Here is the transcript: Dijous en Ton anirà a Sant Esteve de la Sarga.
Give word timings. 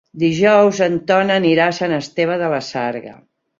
Dijous 0.21 0.79
en 0.85 0.95
Ton 1.11 1.35
anirà 1.35 1.69
a 1.73 1.77
Sant 1.81 1.95
Esteve 2.01 2.41
de 2.45 2.51
la 2.57 2.65
Sarga. 2.73 3.17